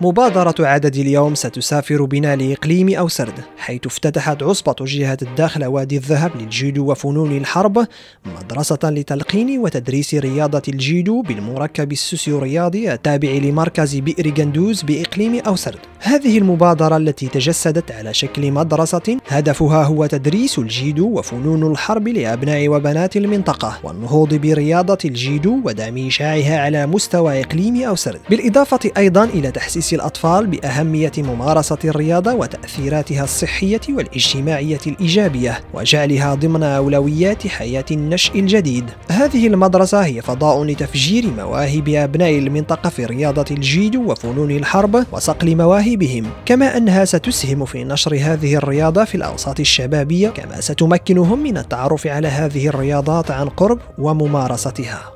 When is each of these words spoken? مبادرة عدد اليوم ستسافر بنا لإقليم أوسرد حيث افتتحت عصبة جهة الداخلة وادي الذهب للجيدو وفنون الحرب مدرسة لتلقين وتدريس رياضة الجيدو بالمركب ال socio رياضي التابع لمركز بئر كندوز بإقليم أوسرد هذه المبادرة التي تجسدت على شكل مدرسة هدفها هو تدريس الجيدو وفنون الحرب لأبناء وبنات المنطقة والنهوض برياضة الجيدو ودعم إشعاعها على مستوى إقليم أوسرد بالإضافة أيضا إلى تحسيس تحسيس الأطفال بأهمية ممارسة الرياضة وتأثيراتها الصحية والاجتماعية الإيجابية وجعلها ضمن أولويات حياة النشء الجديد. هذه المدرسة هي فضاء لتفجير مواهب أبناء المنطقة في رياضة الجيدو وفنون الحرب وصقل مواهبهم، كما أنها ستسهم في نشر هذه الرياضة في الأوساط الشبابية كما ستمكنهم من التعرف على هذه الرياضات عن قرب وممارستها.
مبادرة 0.00 0.54
عدد 0.66 0.96
اليوم 0.96 1.34
ستسافر 1.34 2.04
بنا 2.04 2.36
لإقليم 2.36 2.94
أوسرد 2.94 3.40
حيث 3.58 3.86
افتتحت 3.86 4.42
عصبة 4.42 4.74
جهة 4.80 5.18
الداخلة 5.22 5.64
وادي 5.64 5.96
الذهب 5.96 6.30
للجيدو 6.40 6.90
وفنون 6.90 7.36
الحرب 7.36 7.86
مدرسة 8.24 8.78
لتلقين 8.84 9.58
وتدريس 9.58 10.14
رياضة 10.14 10.62
الجيدو 10.68 11.22
بالمركب 11.22 11.92
ال 11.92 12.00
socio 12.00 12.38
رياضي 12.38 12.92
التابع 12.92 13.28
لمركز 13.28 13.94
بئر 13.96 14.28
كندوز 14.28 14.82
بإقليم 14.82 15.40
أوسرد 15.46 15.78
هذه 16.00 16.38
المبادرة 16.38 16.96
التي 16.96 17.28
تجسدت 17.28 17.92
على 17.92 18.14
شكل 18.14 18.52
مدرسة 18.52 19.18
هدفها 19.28 19.84
هو 19.84 20.06
تدريس 20.06 20.58
الجيدو 20.58 21.18
وفنون 21.18 21.72
الحرب 21.72 22.08
لأبناء 22.08 22.68
وبنات 22.68 23.16
المنطقة 23.16 23.78
والنهوض 23.84 24.34
برياضة 24.34 24.98
الجيدو 25.04 25.60
ودعم 25.64 26.06
إشعاعها 26.06 26.58
على 26.58 26.86
مستوى 26.86 27.40
إقليم 27.40 27.82
أوسرد 27.82 28.20
بالإضافة 28.30 28.90
أيضا 28.96 29.24
إلى 29.24 29.50
تحسيس 29.50 29.85
تحسيس 29.86 30.00
الأطفال 30.00 30.46
بأهمية 30.46 31.12
ممارسة 31.18 31.78
الرياضة 31.84 32.34
وتأثيراتها 32.34 33.24
الصحية 33.24 33.80
والاجتماعية 33.88 34.78
الإيجابية 34.86 35.60
وجعلها 35.74 36.34
ضمن 36.34 36.62
أولويات 36.62 37.46
حياة 37.46 37.84
النشء 37.90 38.40
الجديد. 38.40 38.90
هذه 39.10 39.46
المدرسة 39.46 40.04
هي 40.04 40.22
فضاء 40.22 40.64
لتفجير 40.64 41.26
مواهب 41.36 41.88
أبناء 41.88 42.38
المنطقة 42.38 42.90
في 42.90 43.04
رياضة 43.04 43.44
الجيدو 43.50 44.10
وفنون 44.10 44.50
الحرب 44.50 45.04
وصقل 45.12 45.56
مواهبهم، 45.56 46.26
كما 46.46 46.76
أنها 46.76 47.04
ستسهم 47.04 47.64
في 47.64 47.84
نشر 47.84 48.14
هذه 48.14 48.54
الرياضة 48.54 49.04
في 49.04 49.14
الأوساط 49.14 49.60
الشبابية 49.60 50.28
كما 50.28 50.60
ستمكنهم 50.60 51.42
من 51.42 51.58
التعرف 51.58 52.06
على 52.06 52.28
هذه 52.28 52.68
الرياضات 52.68 53.30
عن 53.30 53.48
قرب 53.48 53.78
وممارستها. 53.98 55.15